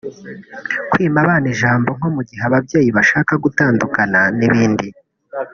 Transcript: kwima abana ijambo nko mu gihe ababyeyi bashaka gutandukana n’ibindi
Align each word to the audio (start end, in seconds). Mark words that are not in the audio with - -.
kwima 0.91 1.17
abana 1.23 1.47
ijambo 1.53 1.89
nko 1.97 2.07
mu 2.15 2.21
gihe 2.27 2.41
ababyeyi 2.49 2.89
bashaka 2.97 3.33
gutandukana 3.43 4.19
n’ibindi 4.37 4.87